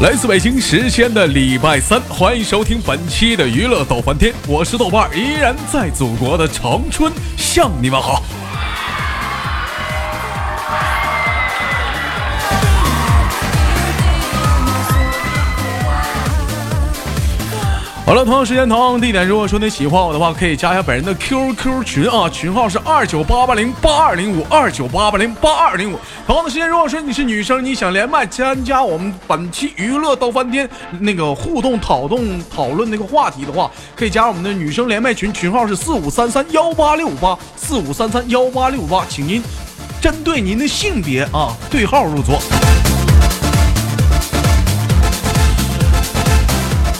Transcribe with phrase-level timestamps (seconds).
[0.00, 8.22] 来自北京时间的礼拜三，欢迎收听本期的娱乐逗翻天，我是豆瓣，依然在祖国的长春向你们好。
[18.08, 25.98] 好了，同样时间同样地点，如果说你喜欢我的话，可以加一下本人的 QQ 群啊，群号是二九八八零八二零五二九八八零八二零五。
[26.26, 30.66] 同样的时间，如果说你是女生，你想连麦参加我们本期娱乐到翻天
[31.00, 39.42] 那个互动讨论讨论那个话题的话，可以加我们的女生连麦群，群号是四五三三幺八六八四五三三幺八六八，请您
[40.00, 42.40] 针对您的性别啊对号入座。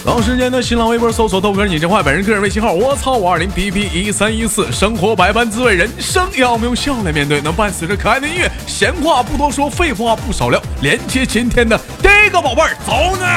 [0.09, 7.39] 同时间的新浪微博搜索豆哥你真坏，本人个人微信号我操五二零 b b 一三一四，生活百般滋味，人生要我们用笑来面对。
[7.41, 13.27] 能伴随着可爱的音乐，闲话不多说，废话不少聊，连接今天的第一个宝贝儿，走呢！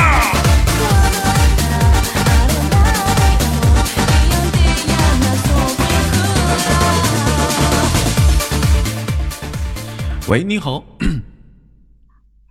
[10.27, 10.83] 喂，你好，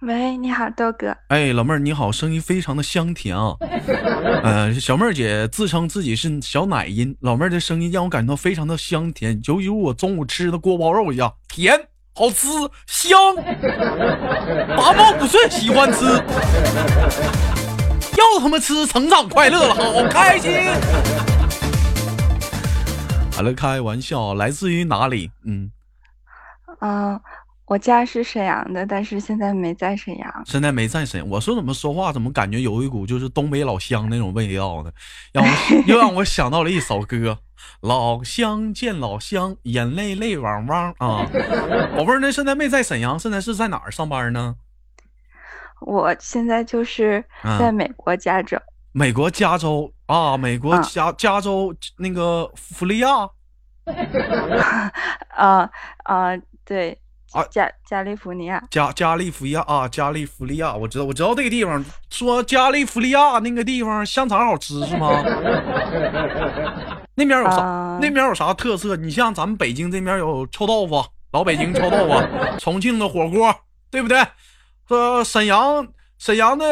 [0.02, 1.16] 喂，你好，豆哥。
[1.28, 3.56] 哎，老妹儿你好，声音非常的香甜啊。
[4.42, 11.80] 呃，小妹儿姐自称自己是小奶音，老妹儿的声音让我感到非常的香甜，就如我中午吃的锅包肉一样，甜，
[12.16, 12.48] 好吃，
[12.88, 13.16] 香。
[14.76, 16.04] 八毛五岁喜欢吃，
[18.18, 20.52] 又他妈吃成长快乐了，好开心。
[23.34, 25.30] 好了，开玩笑，来自于哪里？
[25.46, 25.72] 嗯，
[26.80, 27.22] 嗯、
[27.72, 30.44] 我家是沈阳的，但是现在没在沈阳。
[30.46, 34.92] 现在没在沈阳，我说怎么说话怎么感觉有一股就是东北老乡那种味道呢？
[35.32, 35.50] 让我
[35.88, 37.40] 又让我想到了一首歌，
[37.80, 41.26] 老乡见老乡，眼泪泪汪汪啊！
[41.96, 44.58] 宝贝儿，那现在没在沈阳，现在是在哪儿上班呢？
[45.80, 48.58] 我现在就是嗯在美国加州。
[48.92, 53.30] 美国加州啊，美国嗯加加州那个弗利亚
[55.38, 55.70] 啊
[56.04, 57.00] 啊、对
[57.34, 58.62] 啊，加加利福尼亚。
[58.70, 61.84] 加加利福尼亚啊，加利福利亚，我知道，我知道这个地方。
[62.10, 65.10] 说加利福利亚那个地方香肠好吃是吗？
[67.16, 67.58] 那边有啥？
[67.62, 68.96] 啊那边有啥特色？
[68.96, 72.22] 你像咱们北京这边有臭豆腐，老北京臭豆腐，
[72.60, 73.54] 重庆的火锅，
[73.90, 74.22] 对不对？
[74.90, 75.88] 呃，沈阳
[76.18, 76.66] 沈阳的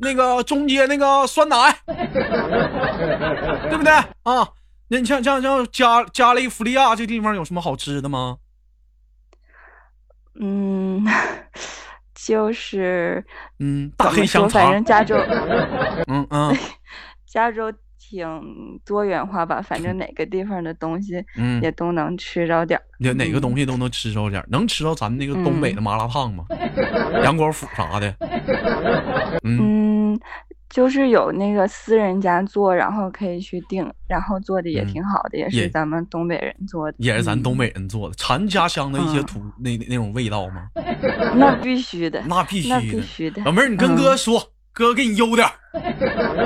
[0.00, 3.92] 那个中街那个酸奶，对不对
[4.22, 4.48] 啊？
[4.88, 8.36] 那你像像像加加利福利亚这地方有什么好吃的吗？
[10.40, 11.04] 嗯，
[12.14, 13.24] 就是
[13.58, 15.16] 嗯，大黑香说，反正，加州
[16.06, 16.56] 嗯 嗯。
[17.26, 18.24] 加州挺
[18.84, 22.82] 多元化吧，反正哪个地方的东西嗯，也都能吃着点儿。
[22.98, 26.44] 哪哪个东西都能吃着点儿，能吃着咱们那个东北的麻辣烫吗？
[27.24, 28.14] 杨国府啥的，
[29.42, 30.20] 嗯，嗯，
[30.74, 36.96] 就是有那个私人家做，然后可以去订，然后做的也嗯挺好的，也也是咱们东北人做的。
[36.98, 40.66] 也是咱嗯东北人做的，馋家乡的一些嗯土那那种味道吗？
[41.36, 43.02] 那必须的，那必须的必的。
[43.02, 43.40] 须的。
[43.44, 44.42] 老妹儿，你跟嗯哥说，
[44.72, 45.52] 哥给你邮点儿。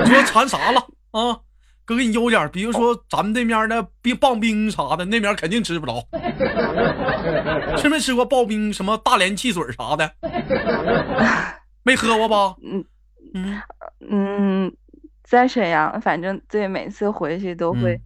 [0.05, 0.79] 你说馋啥了
[1.09, 1.39] 啊？
[1.83, 6.05] 哥给你邮点儿，比如说咱们这边的冰棒冰啥的，那边肯定吃不着。
[7.77, 10.11] 吃没吃过刨冰什么大连汽水啥的？
[11.81, 12.55] 没喝过吧？
[12.63, 12.85] 嗯
[13.35, 13.61] 嗯，
[13.99, 14.73] 嗯，
[15.23, 17.99] 在沈阳，反正对，每次回去都会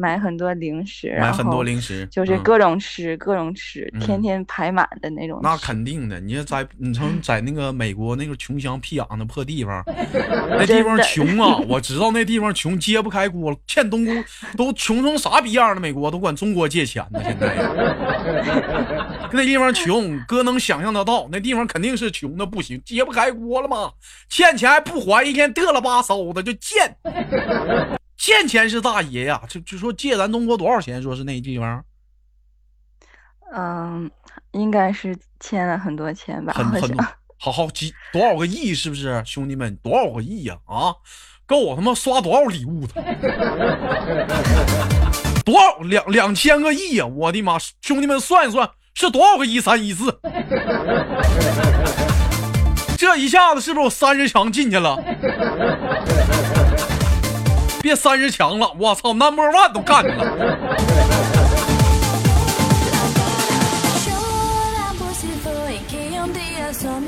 [0.00, 9.84] 买很多零食，买很多零食，嗯就是各种吃，各种吃，天嗯天排满的那种那肯定的，你要在你从在那个美国那个穷乡僻壤的破地方，
[10.48, 11.58] 那地方穷啊！
[11.68, 14.12] 我知道那地方穷，揭不开锅，欠东姑
[14.56, 15.80] 都穷成啥逼样了？
[15.80, 17.54] 美国都管中国借钱呢，现在
[19.32, 23.90] 那地方穷，哥能想象得到，那地方肯定是穷的不行，揭不开锅了嘛，
[24.30, 26.96] 欠钱还不还，一天嘚了吧嗖的就欠，
[28.20, 29.40] 欠钱是大爷呀！
[29.48, 31.02] 就就说借咱中国多少钱？
[31.02, 31.82] 说是那地方
[33.56, 34.10] 嗯，
[34.50, 37.02] 应该是欠了很多钱吧，很很多，
[37.38, 39.22] 好好几多少个亿是不是？
[39.24, 40.92] 兄弟们，多少个亿呀、啊？
[41.46, 43.02] 够我他妈刷多少礼物的？
[45.42, 47.56] 多少两两千个亿呀、我的妈！
[47.80, 50.20] 兄弟们算一算，是多少个一三一四？
[52.98, 55.02] 这一下子是不是我三十强进去了？
[57.90, 60.24] 别三十强了，我操，number one 都干去了。
[66.82, 67.04] Um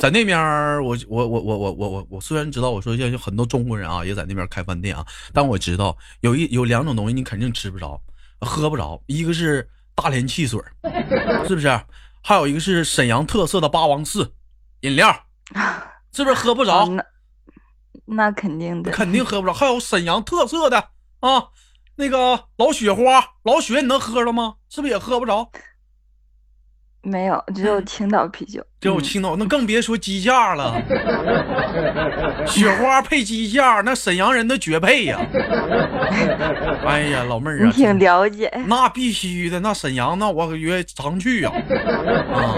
[0.00, 8.00] 在那边儿，我我我我我我我我虽然知道我说现在有很多中国人啊也在那边开饭店啊，但我知道有一有两种东西你肯定吃不着，
[8.40, 10.60] 喝不着，一个是大连汽水，
[11.46, 11.80] 是不是？
[12.20, 14.32] 还有一个是沈阳特色的八王寺
[14.80, 15.16] 饮料，
[16.16, 16.84] 是不是喝不着？
[16.84, 17.04] 哦那
[18.06, 19.52] 那肯定的，肯定喝不着。
[19.52, 20.78] 还有沈阳特色的
[21.20, 21.48] 啊，
[21.96, 24.56] 那个老雪花，老雪你能喝着吗？
[24.68, 25.50] 是不是也喝不着？
[27.08, 28.60] 没有，只有青岛啤酒。
[28.80, 30.74] 只有嗯青岛，那更别说鸡架了。
[32.46, 35.18] 雪花配鸡架，那沈阳人的绝配呀！
[36.84, 42.54] 哎呀，老妹儿啊，你挺了解，那必须的，那沈阳那我约常去呀、啊。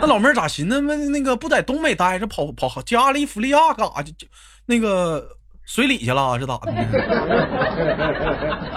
[0.00, 4.12] 那老妹儿咋寻思那那个不在东北待着，跑跑加利福利亚干啥去？
[4.12, 4.26] 就
[4.66, 5.26] 那个
[5.64, 6.80] 水里去了是咋的呢？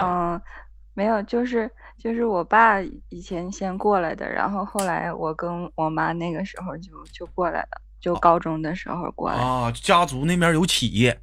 [0.02, 0.42] 嗯，
[0.94, 2.80] 没有，就是就是我爸
[3.10, 9.38] 以前先过来的，然后后来我跟我妈那个时候就就过来了，就高中的时候过来。
[9.38, 11.20] 啊，家族那边有企业，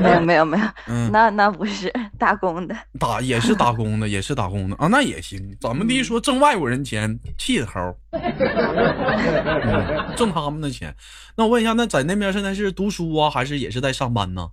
[0.00, 2.74] 没有没有没有， 嗯，那那不是打工的。
[2.98, 5.56] 打也是打工的，也是打工的啊，那也行。
[5.60, 8.22] 怎么的说挣外国人钱，气的猴， 嗯，
[10.16, 10.96] 挣他们的钱。
[11.36, 14.50] 那我问一下，那在那边现在是读书啊，还是也是在上班呢？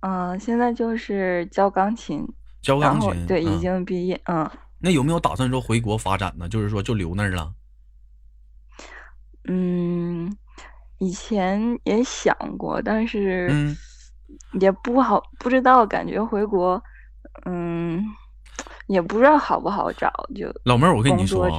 [0.00, 2.26] 嗯，现在就是教钢琴，
[2.66, 4.20] 教然钢琴，对已嗯经毕业。
[4.24, 6.48] 嗯那有没有打算说回国发展呢？
[6.48, 7.52] 就是说就留那儿了？
[9.48, 10.36] 嗯，
[10.98, 13.76] 以前也想过，但是嗯
[14.60, 16.82] 也不好，不知道，感觉回国，
[17.46, 18.04] 嗯，
[18.88, 21.58] 也不知道好不好找，就老妹儿，我跟你说啊，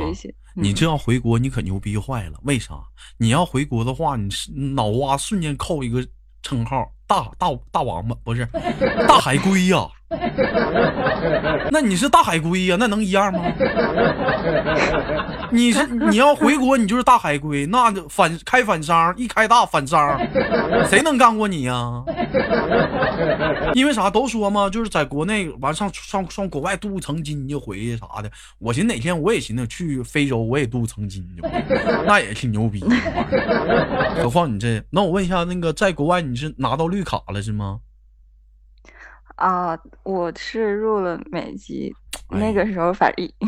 [0.53, 2.39] 你这要回国，你可牛逼坏了。
[2.43, 2.75] 为啥？
[3.17, 6.05] 你要回国的话，你是脑瓜瞬间扣一个
[6.43, 8.47] 称号，大大大王八不是
[9.07, 9.87] 大海龟呀、
[11.71, 13.39] 那你是大海龟呀、那能一样吗？
[15.49, 20.19] 你是你要回国，你就是大海龟，那反开反伤，一开大反伤，
[20.89, 22.03] 谁能干过你呀、
[23.73, 28.29] 因为啥都说嘛，就是在国内完上上上国外镀层金就回去啥的。
[28.59, 31.47] 我寻哪天我也寻思去非洲，我也镀层金就，
[32.05, 32.83] 那也挺牛逼。
[34.21, 37.79] 何况你这，那我问一下，那个在国外你是拿到绿卡了是吗？
[39.35, 41.93] 啊，我是入了美籍，
[42.29, 43.29] 哎那个时候反正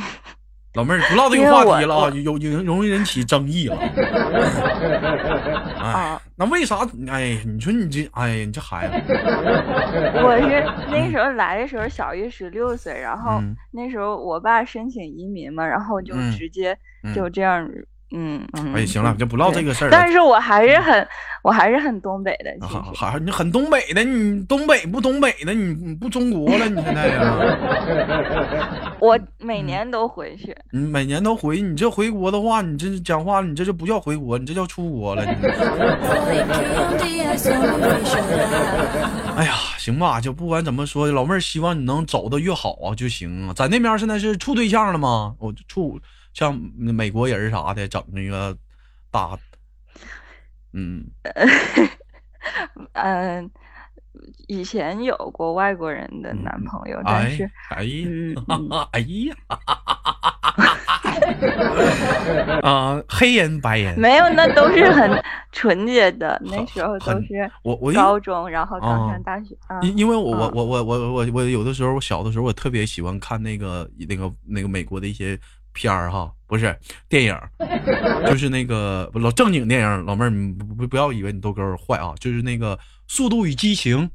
[0.76, 3.76] 老妹儿不唠这个话题了啊，我有有容易引起争议了。
[5.80, 6.78] 哎啊，那为啥？
[7.08, 8.94] 哎，你说你这，哎呀，你这孩子，
[10.24, 17.68] 我是那时候来的时候小于十六岁，然后嗯那时候我爸申请移民嘛，然后就嗯直接嗯就这样，
[18.12, 18.74] 嗯嗯。
[18.74, 19.92] 哎，行了，嗯就不唠这个事儿了。
[19.92, 21.08] 但是我还是很，
[21.44, 23.18] 我还是很东北的，其还实。
[23.18, 27.36] 还你很东北的，你东北不东北的，你你不中国了，你现在呀，
[29.00, 30.56] 我嗯每年都回去。
[30.72, 35.24] 你每年都回，你这回国的话，你这讲话，你这就不叫回国，你这叫出国了。
[35.24, 35.30] um.
[39.38, 43.54] 哎呀，行吧，就不管怎么说，老妹儿希望你能走的越好啊就行啊。
[43.54, 45.34] 在那边现在是处对象了吗？
[45.40, 45.98] 我处
[46.40, 48.56] 像美国人啥的，整那个
[49.12, 49.38] 大，
[50.72, 51.04] 嗯，
[52.94, 53.52] 嗯，
[54.48, 58.08] 以前有过外国人的男朋友，但哎是哎呀，
[58.48, 59.36] 嗯哎呀，
[62.64, 65.22] 啊，黑人白人，没有，那都是很
[65.52, 66.42] 纯洁的。
[66.46, 69.54] 那时候都是我我高中，然后啊刚上大学。
[69.68, 75.38] 啊因因为我我嗯我我我我我有的时候我小的时候我特别喜欢看那个那个那个美国的一些
[75.74, 76.76] 片儿哈，不是
[77.08, 77.38] 电影，
[78.26, 80.06] 就是那个老正经电影。
[80.06, 82.76] 老妹儿，你不不不要以为你豆哥儿坏啊，就是那个
[83.08, 84.08] 《速度与激情》。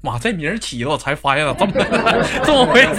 [0.00, 1.72] 妈，这名儿起的我才发现了，这么
[2.44, 2.96] 这么回事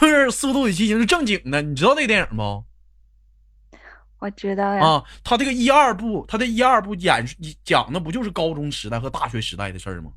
[0.00, 2.64] 就是《速度与激情》是正经的，你知道这个电影不？
[4.18, 4.82] 我知道呀。
[4.82, 7.24] 啊，他这个一二部，他这一二部演
[7.64, 10.10] 讲的不就是高中时代和大学时代的事儿吗？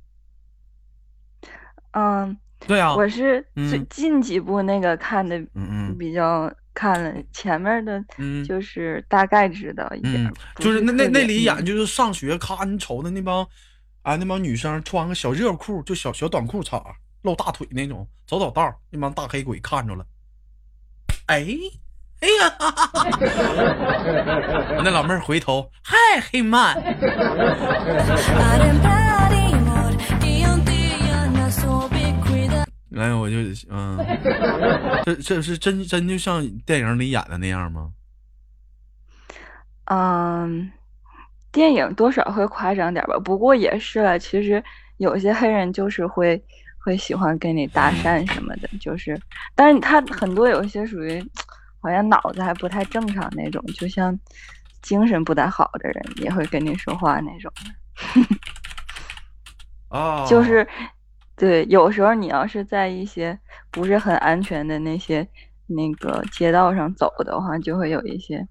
[1.91, 8.46] 嗯，对啊，我是最嗯近几部那个看的嗯嗯比较看了，前面的嗯。
[8.46, 11.65] 就是大概知道一点就是那那那里演嗯。
[11.65, 13.41] 就是上学，咔，你瞅的那帮，
[14.03, 16.79] 啊，那帮女生穿个小热裤，就小小短裤衩，
[17.24, 20.05] 露大腿那种，走走道儿，那帮大黑鬼看着了，
[21.25, 21.48] 哎，
[22.19, 22.53] 哎呀，
[24.84, 25.96] 那老妹儿回头，嗨，
[26.31, 26.75] 黑曼，
[32.98, 33.38] 来，我就
[33.70, 33.98] 嗯，
[35.06, 37.92] 这这是真真就像电影里演的那样吗？
[39.86, 40.72] 嗯，
[41.51, 44.20] 电影多少会夸张点吧，不过也是了。
[44.20, 44.62] 其实
[44.98, 46.44] 有些黑人就是会
[46.80, 49.18] 会喜欢跟你搭讪什么的，就是，
[49.56, 51.24] 但是他很多有一些属于
[51.80, 54.18] 好像脑子还不太正常那种，就像
[54.82, 57.51] 精神不太好的人也会跟你说话那种。
[59.88, 60.68] 啊， 就是，
[61.38, 63.38] 对，有时候你要是在一些
[63.70, 65.25] 不是很安全的那些
[65.67, 68.46] 那个街道上走的话，就会有一些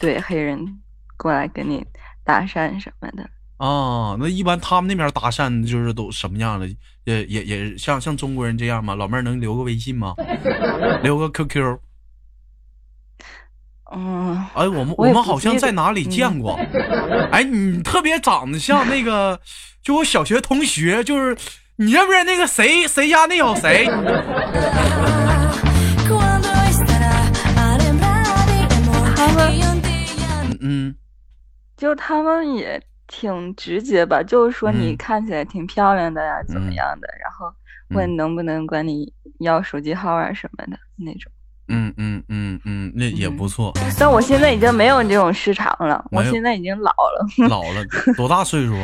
[0.00, 0.80] 对黑人
[1.18, 1.84] 过来跟你
[2.24, 3.22] 搭讪什么的。
[3.58, 6.66] 啊，那一般他们那边搭讪就是都什么样的？
[7.04, 8.94] 也也也像像中国人这样吗？
[8.94, 10.14] 老妹儿能留个微信吗？
[11.04, 11.78] 留个 QQ？
[13.92, 16.58] 嗯，哎，我们我也们好像在哪里见过。
[17.32, 19.38] 哎，你特别长得像那个，
[19.82, 21.36] 就我小学同学，就是
[21.82, 23.88] 你认不认那个谁谁家那小谁？
[30.60, 30.94] 嗯，
[31.78, 34.96] 就他们也挺直接吧，就是说你嗯。
[34.98, 37.50] 看起来挺漂亮的呀，怎么嗯样的，然后
[37.96, 41.32] 问能不能管你要手机号啊什么的那种。
[41.68, 43.72] 嗯嗯嗯嗯，那也不错。
[43.98, 47.82] 但我现在已经没有这种市场了，我现在已经老了，老了
[48.18, 48.74] 多大岁数？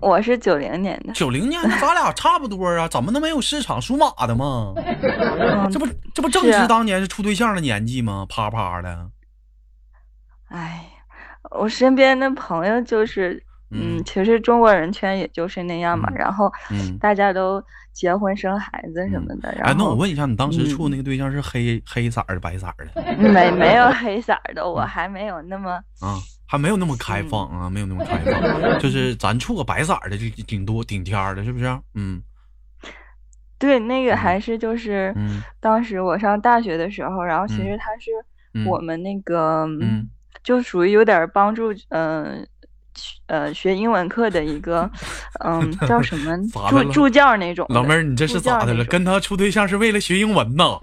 [0.00, 3.80] 我是九零年的，九零年，咱俩差不多啊，怎么能没有市场？
[3.80, 4.74] 属马的吗？
[4.76, 8.26] 嗯这不这不正是当年是处对象的年纪吗？
[8.28, 9.08] 啪啪的。
[10.48, 10.84] 哎，
[11.50, 26.16] 我身边的朋友就是，嗯，嗯其实中国人圈也就是那样嘛，嗯然后嗯大家都结婚生孩子什么的，然哎，后那我问一下，你当时处嗯那个对象是黑黑色儿的、白色儿的没没有黑色的，嗯我还没有那么，啊？
[26.50, 31.66] 还没有那么开放啊，没有那么开放， 就是咱处个白色儿的就顶多顶天儿的，是不是？
[31.94, 32.20] 嗯。
[33.56, 34.16] 对，那个嗯。
[34.16, 35.40] 还是就是嗯。
[35.60, 38.10] 当时我上大学的时候，然后其嗯实他是
[38.54, 38.66] 嗯。
[38.66, 40.08] 我们那个，嗯。
[40.42, 42.46] 就属于有点帮助，嗯、呃，
[43.54, 44.90] 学英文课的一个，
[45.44, 46.36] 嗯，叫什么
[46.68, 47.66] 助助教那种。
[47.68, 48.84] 老妹儿，你这是咋的了？
[48.84, 50.64] 跟他处对象是为了学英文呢？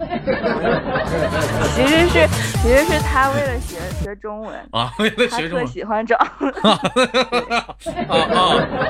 [1.74, 2.26] 其实是
[2.62, 6.16] 其实是他为了学学中文，啊，为了学中文喜欢找。
[6.16, 6.80] 啊
[8.08, 8.18] 啊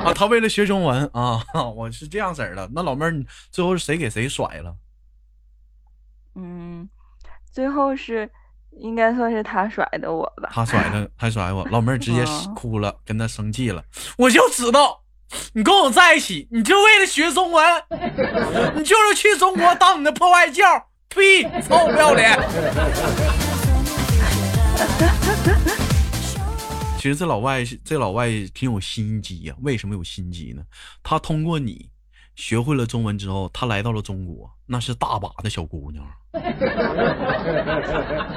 [0.04, 0.12] 啊！
[0.14, 1.42] 他为了学中文啊，
[1.74, 2.68] 我是这样式儿的。
[2.74, 4.74] 那老妹儿，你最后是谁给谁甩了？
[6.34, 6.88] 嗯，
[7.50, 8.30] 最后是
[8.80, 10.50] 应该算是他甩的我吧。
[10.52, 11.66] 他甩的，他甩我。
[11.70, 13.82] 老妹儿直接嗯哭了，跟他生气了。
[14.16, 15.00] 我就知道，
[15.52, 17.64] 你跟我在一起，你就为了学中文，
[18.74, 20.64] 你就是去中国当你的破外教。
[21.10, 21.42] 呸！
[21.62, 22.38] 臭不要脸！
[26.98, 30.62] 其实这老外这老外挺有心机呀、为什么有心机呢？
[31.02, 31.88] 他通过你
[32.38, 36.06] 学会了中文之后，他来到了中国，那是大把的小姑娘，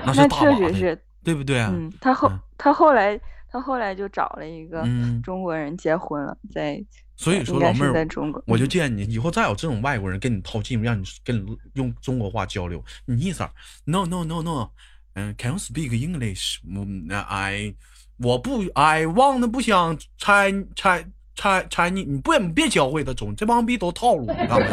[0.04, 1.60] 那是大把的，确实是，对不对？
[1.62, 2.40] 嗯，他后嗯。
[2.58, 3.20] 他后来
[3.52, 5.22] 他后来就找了一个嗯。
[5.22, 6.84] 中国人结婚了，在
[7.16, 13.52] 所以说，老妹儿，在中国，嗯我就建议你以后再有这种外国人跟你套近乎，让你跟你用中国话交流，你意思儿
[13.86, 14.68] no no no no，
[15.14, 16.58] 嗯、c a n you speak English？
[16.68, 17.76] 嗯，I
[18.18, 24.66] 我不 I want 不想拆拆拆拆你，你不你别教会他中，这帮逼都套路，你干嘛去？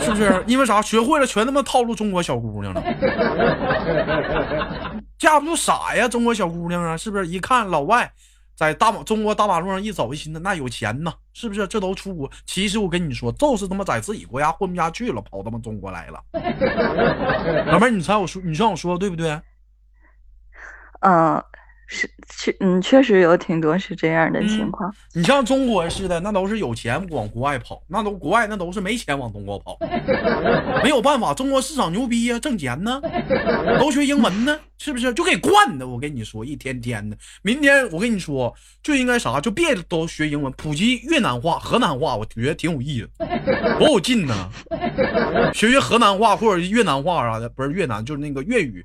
[0.00, 0.42] 是不是？
[0.46, 0.80] 因为啥？
[0.82, 2.82] 学会了全他妈套路中国小姑娘了，
[5.18, 7.26] 架不住傻呀，中国小姑娘啊，是不是？
[7.26, 8.10] 一看老外。
[8.56, 11.64] 在大马中国大马路上一走，一寻思那有钱呢，是不是？
[11.68, 12.28] 这都出国。
[12.44, 16.20] 其实我跟你说，就是他妈在自己国家混不下去了，跑他妈中国来了。
[17.70, 19.40] 老妹儿，你猜我说，你让我说对不对？
[21.02, 21.40] 嗯，
[21.88, 24.94] 是确嗯，确实有挺多是这样的情嗯况。
[25.14, 29.76] 你像中国似的，那都是有钱往国外跑，那都国外那都是没钱往中国跑，
[30.84, 33.00] 没有办法，中国市场牛逼呀、挣钱呢，
[33.80, 35.12] 都学英文呢，是不是？
[35.14, 37.16] 就给惯的，我跟你说，一天天的。
[37.42, 43.08] 明天我跟你说，就应该啥，就别都学英文，普及越南话、河南话，我觉得挺有意思，
[43.78, 44.50] 多有劲呢。
[45.54, 48.84] 学学河南话或者越南话啥的，不是越南就是那个粤语，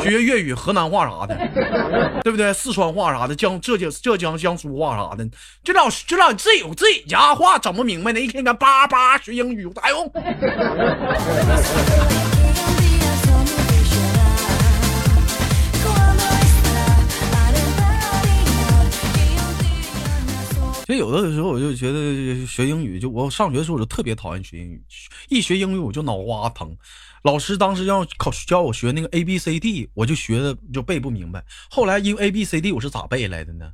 [0.00, 2.52] 学学粤语、河南话啥的，对不对？
[2.52, 5.28] 四川话啥的，江浙江浙江江苏话啥的，
[5.62, 10.10] 这老这老自己有自己家话整不明白呢，一天天叭叭学英语有啥用
[20.84, 24.82] 其实有的时候我就觉得学英语，就我上学的时候我就特别讨厌学英语，
[25.28, 26.76] 一学英语我就脑瓜疼。
[27.22, 31.44] 老师当时要考教我学那个 A B C D，我就学的就背不明白。
[31.70, 33.72] 后来因为 A B C D 我是咋背来的呢？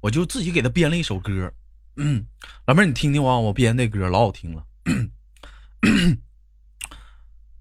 [0.00, 1.52] 我就自己给他编了一首歌。
[1.96, 2.26] 嗯，
[2.66, 4.64] 老妹儿你听听啊，我编那歌老好听了。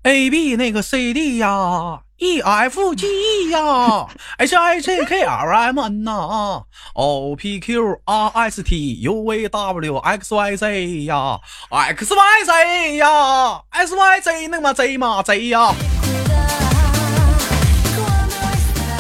[0.03, 4.07] A B 那个 C D 呀，E F G e 呀
[4.37, 9.97] ，h I J K L M N 呐，O P Q R S T U V W
[9.97, 15.75] X Y Z 呀，X Y Z 呀，S Y Z 那么 Z 吗 Z 呀。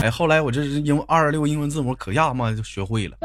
[0.09, 3.17] 后来我这英二十六英文字母可亚嘛就学会了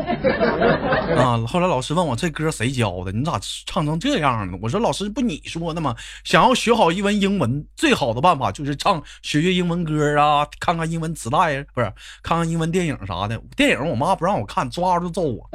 [1.16, 1.38] 啊！
[1.46, 3.12] 后来老师问我这歌谁教的？
[3.12, 4.58] 你咋唱成这样呢？
[4.62, 5.94] 我说老师不你说的吗？
[6.25, 13.40] 想要学好一门英文，最好的办法就是唱学学英文歌啊，看看英文磁带，不是看看英文电影啥的。
[13.56, 15.50] 电影我妈不让我看，抓着就揍我，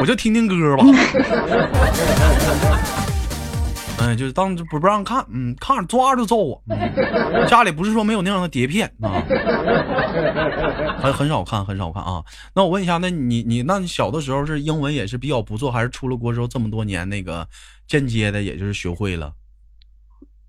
[0.00, 0.84] 我就听听歌吧。
[4.00, 6.62] 嗯，就是当不不让看，嗯，看着抓着就揍我。
[6.68, 9.22] 嗯、家里不是说没有那样的碟片啊，
[10.98, 12.24] 很很少看，很少看啊。
[12.54, 17.46] 那我问一下，那你你那你小的时候是英文也是比较不错，还是出了国之后这么多年那个
[17.86, 19.32] 间接的也就是学会了？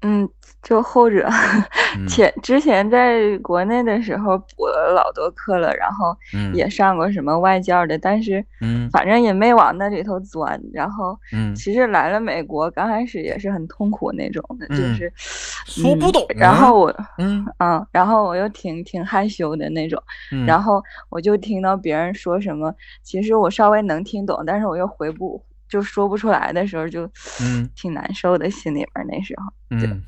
[0.03, 0.27] 嗯，
[0.61, 1.27] 就后者，
[2.07, 6.15] 前之前在国内的时候补了老多课了，然后
[6.53, 8.45] 也上过什么外教的，但是
[8.91, 10.61] 反正也没往那里头钻。
[10.71, 11.17] 然后，
[11.55, 16.23] 其实来了美国，刚开始也是很痛苦那种的，就是说不懂。
[16.35, 20.01] 然后我，嗯嗯，然后我又挺挺害羞的那种，
[20.45, 25.43] 然后我就听到别人说什么，其实我稍微能听懂，但是我又回不。
[25.69, 27.09] 就说不出来的时候，就
[27.41, 29.45] 嗯挺难受的，心里边那时候。
[29.69, 30.03] 嗯，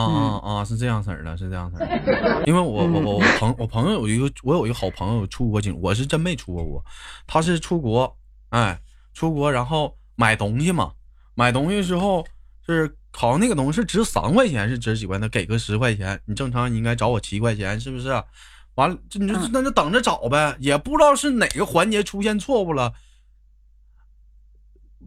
[0.00, 2.42] 啊啊啊，是这样式儿的，是这样式儿的。
[2.46, 6.84] 因为我我我我朋我朋友有一个，我有一个好朋友出国境，我是真没出过国。
[7.26, 8.16] 他是出国，
[8.50, 8.78] 哎，
[9.14, 10.92] 出国然后买东西嘛，
[11.34, 12.26] 买东西之后
[12.66, 15.18] 是好像那个东西是值三块钱，是值几块？
[15.18, 18.08] 那给个十块钱，你正常你应该找我七块钱，是不是？
[18.74, 22.92] 完了，你就那就等着找呗，也不知道是哪个环节出现错误了。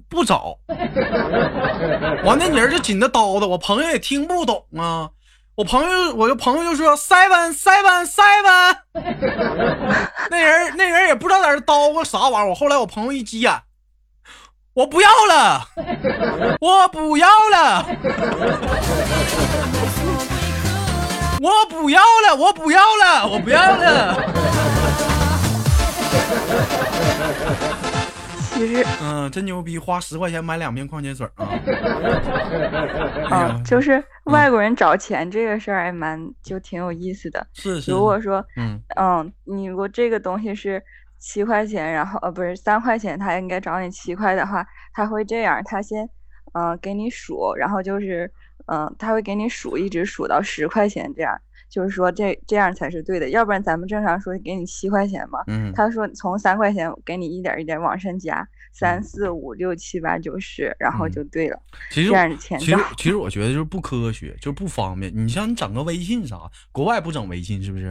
[0.10, 0.58] 不找，
[2.26, 5.10] 完那人就紧着叨叨，我朋友也听不懂啊。
[5.56, 8.78] 我朋友，我的朋友就说 seven seven seven，
[10.30, 12.50] 那人那人也不知道在这叨咕啥玩意儿。
[12.50, 13.54] 我后来我朋友一急眼，
[14.74, 15.68] 我不要了，
[16.62, 17.86] 我不要了，
[21.42, 24.16] 我不要了，我不要了，我不要了。
[29.02, 31.48] 嗯，真牛逼，花十块钱买两瓶矿泉水啊！
[33.30, 37.46] 啊，就是外国人找钱这个事儿还蛮就挺有意思的。
[37.54, 37.92] 是是。
[37.92, 40.84] 如果说，嗯嗯，你如果这个东西是
[41.20, 46.10] 七块钱，然后呃不是三块钱，他应该找你七块的话，他会这样，他先
[46.54, 48.32] 嗯给你数，然后就是
[48.68, 51.40] 嗯他会给你数，一直数到十块钱这样。
[51.70, 55.40] 就是说这这样才是对的，要不然咱们正常说给你七块钱嘛，
[55.76, 61.60] 他说从三块钱给你一点一点往上加，三四五六七八九十，然后就对了。
[61.92, 65.16] 其实这样的钱，其实其实我觉得就是不科学，就是不方便。
[65.16, 66.40] 你像你整个微信啥，
[66.72, 67.86] 国外不整微信是不是？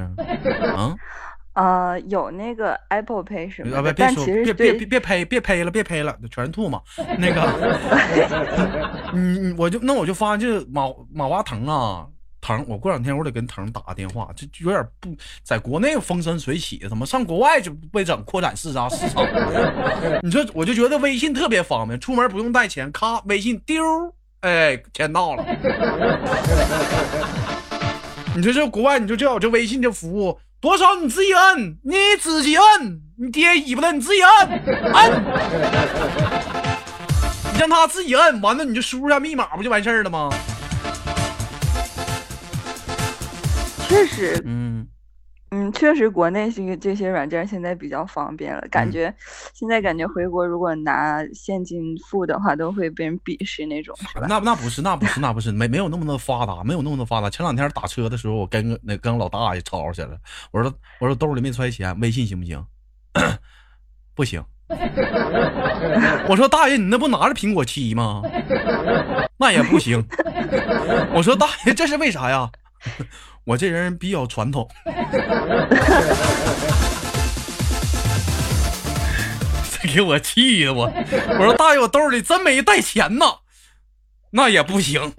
[0.74, 0.96] 啊？
[1.54, 6.80] 呃，有那个 Apple Pay 什么的，但其实别别别呸，别呸了，别呸了，全是吐嘛。
[7.18, 12.06] 那个， 你我就那我就发现这马马化腾啊。
[12.48, 19.22] 腾，我过两天我得跟腾打个电话，这有点不在国内风生水起，怎么上国外就被整扩展市场市场？
[20.24, 23.84] 你说我就觉得微信特别方便，出门不用带钱，咔，微信丢，
[24.40, 25.44] 哎，钱到了。
[28.34, 34.48] 你说这国外，你说这有这微信这服务，多少你自己摁，你自己摁，你爹尾巴的你自己摁，
[34.94, 35.22] 摁，
[37.52, 40.30] 你让他自己摁，完了你就输入下密码不就完事儿了吗？
[43.88, 44.86] 确实，嗯
[45.50, 48.60] 嗯，确实，国内这个这些软件现在比较方便了。
[48.70, 49.12] 感觉
[49.54, 53.96] 现在感觉回国如果拿现金付的话，都会被人鄙视那种？
[54.28, 57.30] 那那不是，那不是，那不是，没没有那么的发达，没有那么的发达。
[57.30, 60.18] 前两天打车的时候，我跟那跟老大爷吵起来了。
[60.50, 60.70] 我说
[61.00, 62.62] 我说兜里没揣钱，微信行不行？
[64.14, 64.44] 不行。
[66.28, 68.20] 我说大爷，你那不拿着苹果七吗？
[69.40, 70.04] 那也不行。
[71.14, 72.50] 我说大爷，这是为啥呀？
[73.44, 74.68] 我这人比较传统，
[79.80, 80.92] 这给我气的我！
[81.38, 83.24] 我说大爷，我兜里真没带钱呢，
[84.30, 85.12] 那也不行。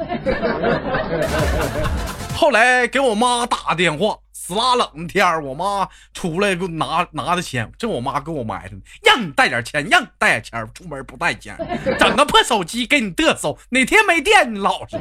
[2.36, 11.58] 后来给我妈打电话，死拉冷天儿，我妈出来给我拿拿的钱，这我妈给我埋汰，让你带点钱，让你带点钱，出门不带钱，
[12.00, 14.98] 整个破手机给你嘚瑟，哪天没电你老实。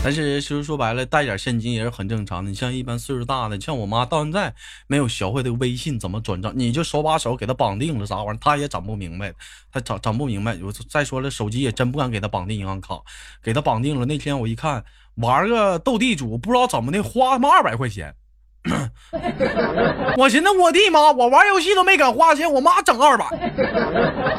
[0.00, 2.48] 但是其实说白了，带点现金也是很正常的。
[2.48, 4.54] 你像一般岁数大的，像我妈到现在
[4.86, 9.34] 没有学会这个微信怎么转账，你就手把手给她绑定了啥玩意儿，她也整不明白，
[9.70, 10.56] 她整整不明白。
[10.62, 13.02] 我再说了，手机也真不敢给她绑定银行卡，
[13.42, 14.06] 给她绑定了。
[14.06, 14.82] 那天我一看，
[15.16, 18.14] 玩个斗地主，不知道怎么的，花他妈二百块钱。
[20.18, 23.24] 我寻思我的妈，我玩游戏都没敢花钱，我妈整二百，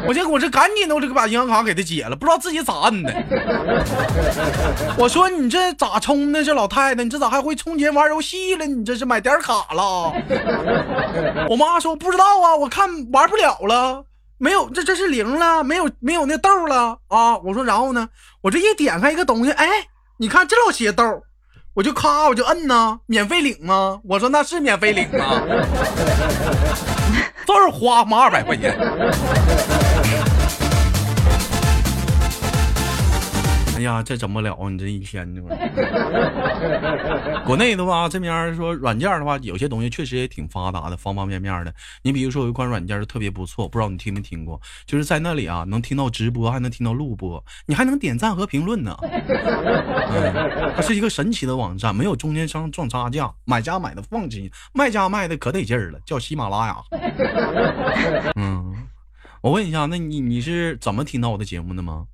[0.08, 3.12] 我这我这赶紧的，我这个把银行卡给他解了，不知道自己咋摁的。
[4.98, 6.44] 我说你这咋充呢？
[6.44, 8.66] 这老太太，你这咋还会充钱玩游戏了？
[8.68, 10.14] 你这是买点卡了？
[11.50, 14.06] 我妈说不知道啊，我看玩不了了，
[14.38, 17.38] 没有，这这是零了，没有没有那豆了啊。
[17.40, 18.10] 我说然后呢，
[18.42, 19.68] 我这一点开一个东西，哎，
[20.18, 21.24] 你看这老些豆。
[21.80, 24.02] 我就咔，我就摁呐，免费领吗？
[24.04, 25.42] 我说那是免费领啊，
[27.48, 28.78] 这是花妈二百块钱。
[33.80, 35.42] 哎呀，这怎么了你这一天呢。
[37.46, 41.74] 国内的话，这边说软件的话，有些东西确实也挺发达的，方方面面的。
[42.02, 44.60] 你比如说有一款软件就特别不错，不知道你听没听过？
[44.86, 48.94] 就是在那里啊，能听到直播，还能听到录播，你还能点赞和评论呢。
[49.02, 56.76] 嗯，它是一个神奇的网站，没有中间商赚差价，买家买的放心，卖家卖的可得劲儿了，叫喜马拉雅。
[58.36, 58.76] 嗯，
[59.40, 62.08] 我问一下，那你你是怎么听到我的节目的吗？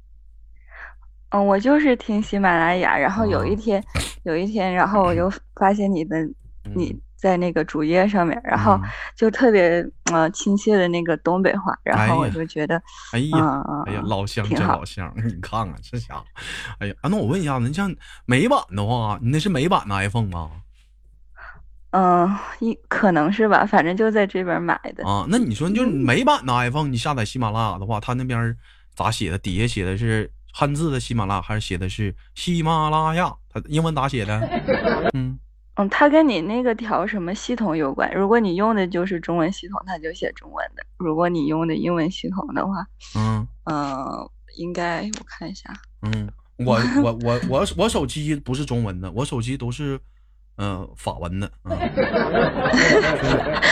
[1.35, 3.83] 嗯，我就是听喜马拉雅，然后有一天，
[4.23, 6.17] 有一天，然后我就发现你的
[6.73, 8.79] 你在那个主页上面，然后
[9.17, 16.23] 就特别呃亲切的那个东北话，然后我就觉得，哎呀，哎呀，老乡真老乡，你看看这家伙，
[16.79, 17.93] 哎呀，那我问一下子，你像
[18.25, 20.51] 美版的话，你那是美版的 iPhone 吗？
[21.91, 25.25] 嗯，一可能是吧，反正就在这边买的啊。
[25.27, 28.55] 那你说，就是美版的 iPhone，你下载喜马拉雅的话，他那边
[28.95, 29.37] 咋写的？
[29.37, 30.31] 底下写的是？
[30.57, 33.35] 汉字的喜马拉雅还是写的是喜马拉雅？
[33.49, 34.39] 它英文咋写的？
[35.13, 35.37] 嗯
[35.75, 38.09] 嗯，它跟你那个调什么系统有关。
[38.15, 45.73] 如果你用的就是中文系统，它就写中文的；如果你用的英文系统的话，嗯嗯，应该我看一下。
[46.03, 49.99] 嗯，我我我我我手机不是中文的，我手机都是。
[50.57, 51.51] 嗯，法文的，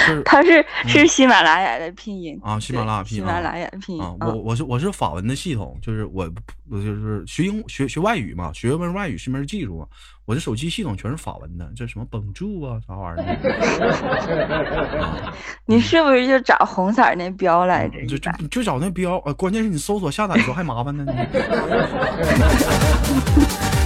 [0.06, 4.14] 是他是是喜马拉雅的拼音啊，喜马拉雅拼音，喜马拉雅拼音啊。
[4.20, 6.30] 我我是我是法文的系统，就是我
[6.70, 9.86] 我就是学英学学外语嘛，学门外语是门技术嘛。
[10.26, 15.34] 我这手机系统全是法文的，这什么绷住啊，啥玩意儿？
[15.66, 18.06] 你是不是就找红色那标来着？
[18.08, 21.06] 就就就找那标，呃，关键是你搜索下载的时候还麻烦呢。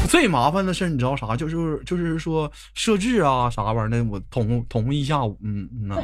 [0.08, 1.36] 最麻烦的事你知道啥？
[1.36, 5.96] 就是就是说设置啊啥玩意儿的，我捅捅一下午，嗯嗯呐。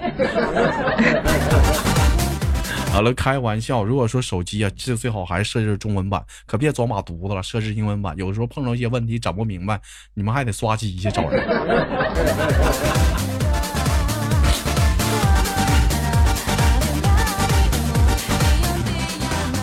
[2.92, 3.84] 好了，开玩笑。
[3.84, 8.16] 如果说手机啊，这最好还是设置中文版，可别装马犊子了，设置英文版。
[8.18, 9.82] 有时候碰到一些问题整不明白，
[10.14, 11.44] 你们还得刷机去找人。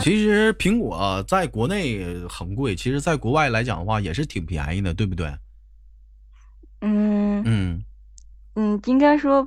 [0.00, 5.32] 其实苹果在国内很贵，其实在国外来讲的话也是挺便宜的，对不对？
[6.80, 7.84] 嗯嗯
[8.54, 9.46] 嗯，应该说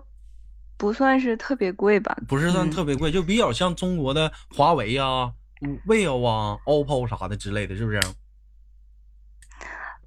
[0.77, 2.15] 不算是特别贵吧？
[2.27, 5.33] 不是算特别贵，就比较像中国的华为啊、
[5.87, 7.99] vivo 啊、OPPO 啥的之类的，是不是？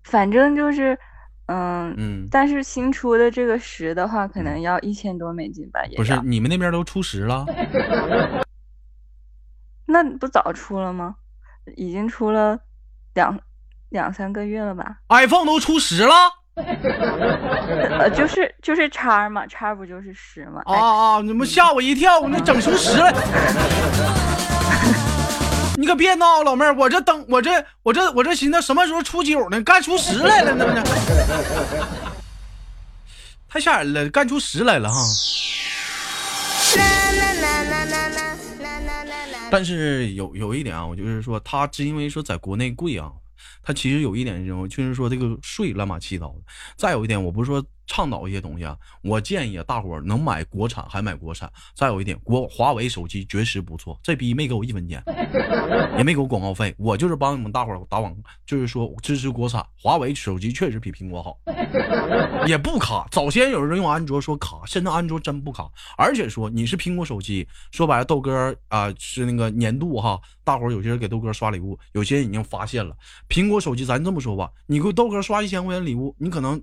[0.05, 0.97] 反正就是，
[1.47, 5.85] 嗯嗯，但是新出的这个十的话，可能要一千多美金吧？
[5.87, 7.45] 也不是，你们那边都出十了。
[9.87, 11.15] 那不早出了吗？
[11.77, 12.57] 已经出了
[13.15, 13.37] 两
[13.89, 16.15] 两三个月了吧？iPhone 都出十了，
[16.57, 20.63] 呃，就是就是叉嘛，叉不就是十嘛？
[20.65, 21.21] 啊啊！
[21.23, 23.13] 你们吓我一跳，我那整出十来。
[25.79, 27.51] 你可别闹，老妹儿，我这等我这
[27.83, 29.61] 我这我这寻思什么时候出九呢？
[29.63, 30.83] 干出十来了，那不是？
[33.49, 35.01] 太吓人了，干出十来了哈。
[39.51, 43.13] 但是有有一点啊，我就是说，他只因为说在国内贵啊，
[43.63, 46.43] 他其实有一点，就是说这个税乱码七糟的。
[46.77, 47.65] 再有一点，我不是说。
[47.87, 51.51] 倡导一些东西啊，我建议，大伙能买国产还买国产。
[51.75, 55.03] 再有一点，国华为手机确实不错，这逼没给我一分钱，
[55.97, 59.65] 也没给我广告费，我就是帮你们大伙打广，就是说支持国产。
[59.81, 61.39] 华为手机确实比苹果好，
[62.47, 63.07] 也不卡。
[63.11, 65.71] 早先有人用安卓说卡，现在安卓真不卡。
[65.97, 72.97] 而且说你是苹果手机，说白了豆哥啊是那个年度哈，大伙有些人给豆哥刷礼物，有些人已经发现了
[73.29, 73.85] 苹果手机。
[73.85, 76.61] 咱这么说吧，你给豆哥刷一千块钱礼物，你可能。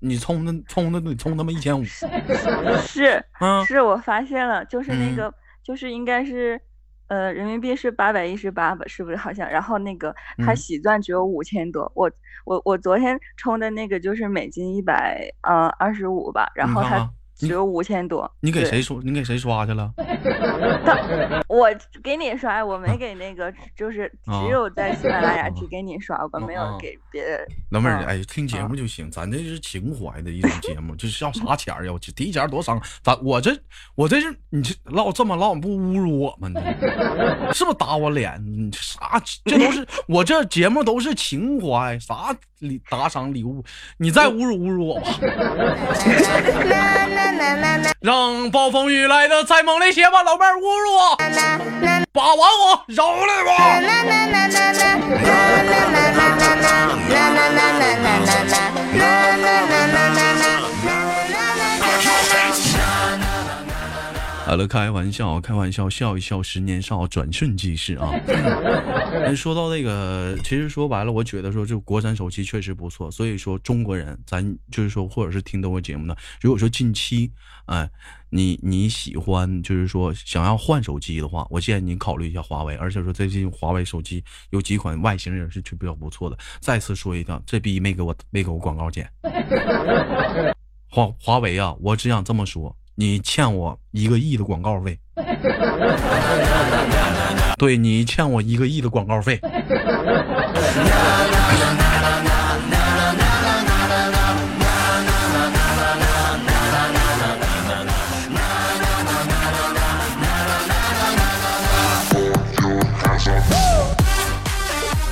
[0.00, 3.24] 你充那充那得充他妈一千五，是，
[3.66, 5.32] 是我发现了，就是那个，
[5.62, 6.60] 就是应该是，
[7.08, 9.16] 呃，人民币是八百一十八吧，是不是？
[9.16, 12.10] 好像，然后那个它嗯喜钻只有五千多，我
[12.44, 18.30] 我我昨天充的那个就是美金一百呃二十五吧，然后它你看看只有五千多。
[18.40, 18.98] 你给谁刷？
[19.02, 19.92] 你给谁刷去了？
[21.46, 21.68] 我
[22.02, 27.40] 给你刷，我没给那个，就是啊只有在喜马拉雅只给你刷过，没有给别人。
[27.70, 31.92] 老妹儿，啊哎，听节目就行，咱这是情怀的一种节目，这是要啥钱儿呀？
[31.92, 33.56] 我这提钱多伤，咱我这
[33.94, 36.48] 我这是你这唠这么唠，你不侮辱我吗？
[36.48, 38.42] 你是不是打我脸？
[38.44, 39.20] 你这啥？
[39.44, 43.62] 这都是我这节目都是情怀，啥礼打赏礼物？
[43.96, 45.10] 你再侮辱侮辱我吧！
[48.00, 51.16] 让暴风雨来的再猛烈些吧，老妹儿侮辱我，
[52.12, 53.50] 把玩我，饶了我。
[64.48, 68.08] 好了，开玩笑，开玩笑，笑一笑，十年少，转瞬即逝啊！
[69.12, 77.30] 哎 说到那个，其实说白了，我觉得说这国产手机确实不错，所以说中国人，咱就是说，或者是听到我节目的，如果说近期，
[77.66, 77.90] 哎，
[78.30, 86.38] 你你喜欢，就是说想要换手机的话，我建议你考虑一下华为，而且说最近华为手机有几款外形也是比较不错的。
[86.58, 89.06] 再次说一下，这逼没给我没给我广告钱。
[90.90, 94.98] 华华为啊，我只想这么说，你欠我一个亿的广告费。
[97.56, 99.40] 对你欠我一个亿的广告费。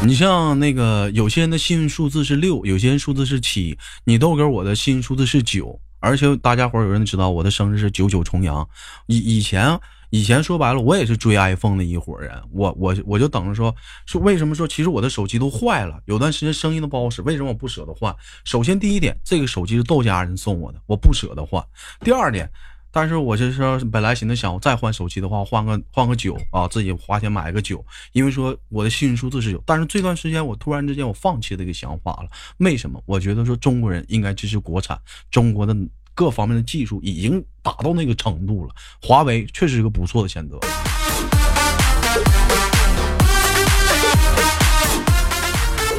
[0.06, 8.68] 你像那个有些人的幸运数字是六，有些人数字是七，你豆哥我的幸运数字是九，而且大家伙有人知道我的生日是九九重阳。
[9.08, 9.76] 以以前
[10.10, 13.74] 以前说白了，我也是追 iPhone 的一伙人，我我我就等着说
[14.06, 18.14] 说为什么说其实我的手机都坏了，有段时间声音都不好使，为什么我不舍得换？
[18.44, 21.60] 首先第一点，这个手机是豆家人送我的，我不舍得换。
[22.04, 22.48] 第二点。
[22.96, 29.62] 但是我这是本来寻思想我再换手机的话，换个换个九啊，自己花钱买个九，因为说我的幸运数字是九。
[29.66, 32.98] 但是这段时间我突然之间我放弃这个想法了，为什么？
[33.04, 34.98] 我觉得说中国人应该支持国产，
[35.30, 35.76] 中国的
[36.14, 40.58] 各方面的技术已经达到那个程度了，华为确实是个不错的选择。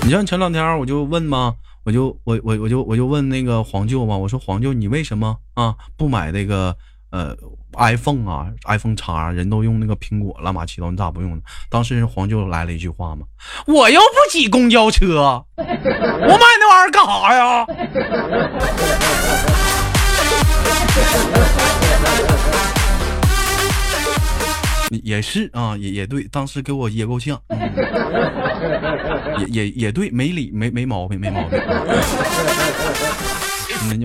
[0.01, 6.75] 你像前两天我就问嘛，我就我我我就我就问那个黄舅嘛，我说黄舅你为什么啊不买那个
[7.11, 7.35] 呃
[7.77, 11.41] iPhone 啊 iPhone 叉，人都用那个苹果乱七八糟，你咋不用呢？
[11.69, 13.25] 当时黄舅来了一句话嘛，
[13.65, 15.65] 我又不挤公交车，我买
[16.59, 17.65] 那玩意儿干啥呀？
[25.03, 27.37] 也是啊，也也对，当时给我噎够呛，
[29.39, 31.59] 也也也对，没理没没毛病，没毛病。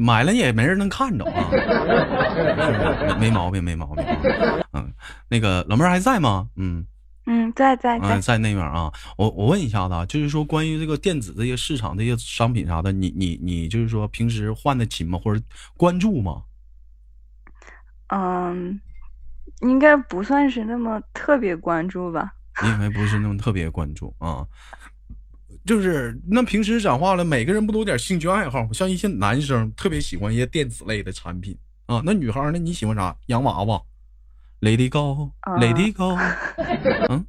[0.00, 1.48] 买了也没人能看着啊？
[3.18, 4.04] 没 没毛病，没毛病。
[4.72, 4.92] 嗯，
[5.28, 6.48] 那个老妹儿还在吗？
[6.56, 6.86] 嗯，
[7.26, 8.92] 嗯，在在啊，在，在那边啊。
[9.16, 15.18] 我我问一下子啊，就是说关于这个电子这些市场这些商品啥的，你你你就是说平时换的勤吗？
[15.22, 15.40] 或者
[15.76, 16.42] 关注吗？
[18.08, 18.80] 嗯，
[19.60, 22.32] 应该不算是那么特别关注吧。
[22.62, 24.46] 因为不是那么特别关注啊。
[25.64, 28.68] 就是那平时讲话了，每个人不都有点兴趣爱好吗？
[28.72, 32.58] 像一些男生特别喜欢一些电子类的产品啊，那女孩呢？
[32.58, 33.14] 你喜欢啥？
[33.26, 33.80] 洋娃娃
[34.60, 36.16] ，Lady Go，Lady Go，
[37.10, 37.26] 嗯，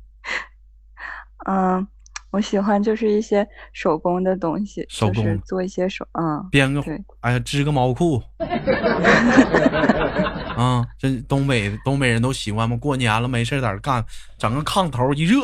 [1.45, 1.87] 嗯，
[2.31, 8.21] 我喜欢就是一些手工的东西，手工就是做一些手，嗯，编个对，哎呀，织个毛裤
[10.55, 12.77] 啊，这东北东北人都喜欢嘛？
[12.77, 14.05] 过年了没事在这干，
[14.37, 15.43] 整个炕头一热，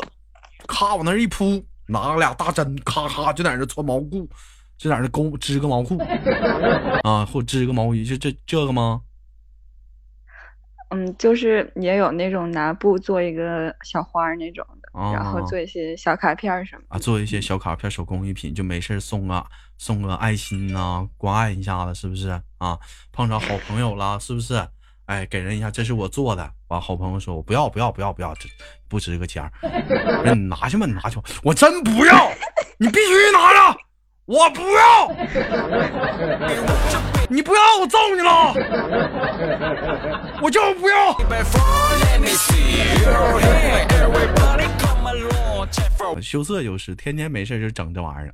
[0.67, 4.29] 咔往那儿一铺，拿俩大针，咔咔就在那穿毛裤，
[4.77, 5.97] 就在那勾织个毛裤
[7.03, 9.01] 啊，或织个毛衣，就这这个吗？
[10.91, 16.99] 嗯，就是也有那种拿布做一个小花那种的，然后哦做一些小卡片什么啊，的。
[16.99, 19.45] 做一些小卡片、手工艺品，就没事送个
[19.77, 22.79] 送个爱心呐、关爱一下子，是不是啊？
[23.11, 24.67] 碰着好朋友了，是不是？
[25.05, 26.53] 哎，给人一下，这是我做的。
[26.69, 28.47] 完，好朋友说：“我不要，不要，不要，不要，这
[28.87, 32.31] 不值个钱儿。”我说：“你拿去吧，你拿去吧。”我真不要，
[32.77, 33.77] 你必须拿着，
[34.25, 35.11] 我不要，
[37.27, 38.53] 你不要，我揍你了，
[40.41, 41.17] 我就不要。
[46.21, 48.33] 羞涩就是天天没事就整这玩意儿，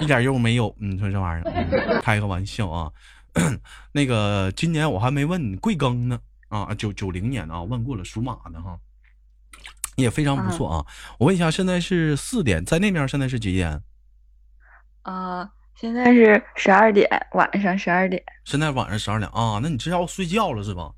[0.00, 0.74] 一点用没有。
[0.78, 2.90] 你说这玩意儿，开个玩笑啊。
[3.92, 8.78] 那个今年我还没问你贵庚呢，啊，九九零年的啊，问过了，属马的哈，
[9.96, 10.86] 也非常不错啊。
[11.18, 13.82] 我问一下，现在是四点，在那边现在是几点？
[15.02, 18.22] 啊，现在是十二点，晚上十二点。
[18.44, 20.92] 现在晚上十二点啊，那你这要睡觉了是吧？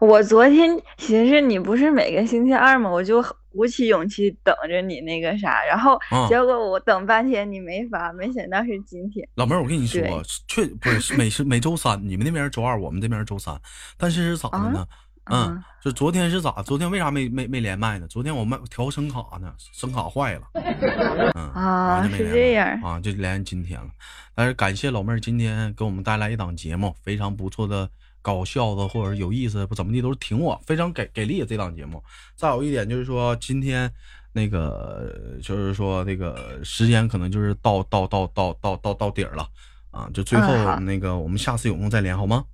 [0.00, 2.90] 我昨天寻思你不是每个星期二吗？
[2.90, 9.28] 我就鼓起勇气等着你那个啥，然后结果我等半天你没发，没想到是今天。
[9.34, 10.00] 老妹儿，我跟你说，
[10.48, 13.54] 确不是每是每周三，你们那边周二，我们这边周三，
[13.96, 14.86] 但是是咋的呢？
[15.30, 16.62] 嗯，就昨天是咋？
[16.62, 18.08] 昨天为啥没没没连麦呢？
[18.08, 20.42] 昨天我麦调声卡呢，声卡坏了。
[21.36, 23.86] 嗯啊，是这样啊，就连今天了。
[24.34, 27.88] 但是感谢老妹儿今天给我们带来一档节目，非常不错的。
[28.22, 32.02] 搞笑的或者有意思不怎么地都是挺我非常给给力这档节目。
[32.34, 33.92] 再有一点就是说今天
[34.32, 39.46] 那个就是说那个时间可能就是到到到到到到到底儿了
[39.90, 40.08] 啊！
[40.14, 42.46] 就最后那个我们下次有空再连好吗？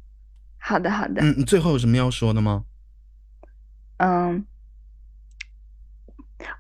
[0.59, 1.23] 好的好的。
[1.23, 2.65] 嗯，最后有什么要说的吗？
[3.99, 4.45] 嗯，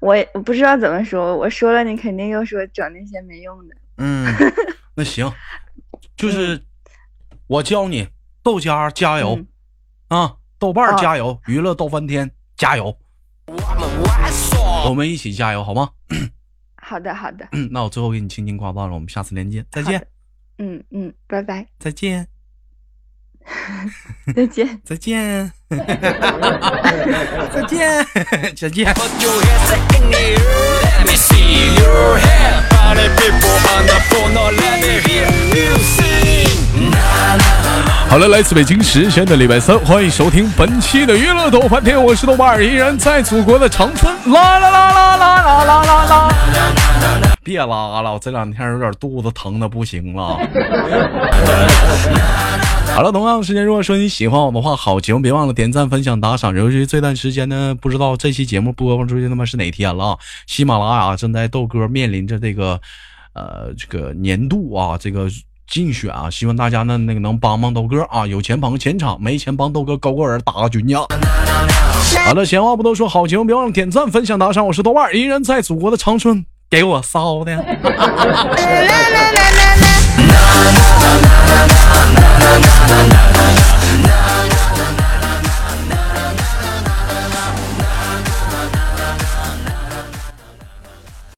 [0.00, 3.76] 我也不知道怎么说，我说了你肯定又说整那些没用的。
[3.96, 4.32] 嗯，
[4.94, 5.32] 那行，
[6.16, 6.62] 就是
[7.48, 8.06] 我教你。
[8.48, 9.38] 豆家加油
[10.08, 10.36] 啊！
[10.58, 12.96] 豆瓣加油，娱乐逗翻天加油！
[14.88, 15.90] 我们一起加油好吗？
[16.80, 17.46] 好的好的。
[17.52, 20.02] 嗯，那我最后给你轻轻挂断了，我们下次连接再见。
[20.56, 21.66] 嗯嗯，拜拜。
[21.78, 22.26] 再见。
[24.34, 24.80] 再见。
[24.86, 25.52] 再见。
[27.52, 28.06] 再见。
[28.56, 28.94] 再见。
[38.28, 44.14] 来自北京时间的礼拜三，欢迎收听本期的娱乐逗翻天，我是豆瓣儿，依然在祖国的长春。
[44.30, 46.28] 啦啦啦啦啦啦啦啦啦！
[47.42, 50.38] 别拉了，我这两天有点肚子疼的不行了。
[52.94, 56.54] 好了，同样的时间，如果说你喜欢我的话，好节目别忘了点赞、分享、打赏。
[56.54, 60.18] 尤其这段时间呢，不知道这期节目播放出去他妈是哪天了？
[60.46, 62.78] 喜马拉雅正在豆哥面临着这个，
[63.32, 65.28] 呃，这个年度啊，这个。
[65.68, 71.06] 竞选啊，希望大家呢那个能帮帮豆哥啊，有钱捧个钱场，没钱帮豆哥高个儿打个军将。
[72.24, 74.66] 好了，闲话不多说，好情别忘了点赞、分享、打赏。
[74.66, 77.62] 我是豆瓣，依然在祖国的长春给我骚的。